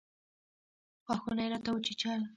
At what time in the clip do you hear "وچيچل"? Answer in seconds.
1.71-2.21